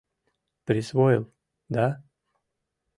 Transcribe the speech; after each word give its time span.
Присвоил, 0.65 1.31
да? 1.69 2.03